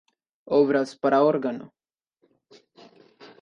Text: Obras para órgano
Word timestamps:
Obras 0.59 0.95
para 0.95 1.21
órgano 1.31 1.65